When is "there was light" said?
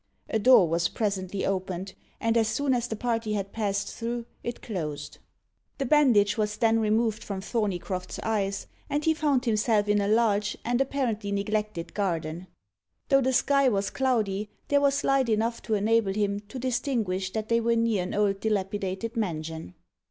14.69-15.29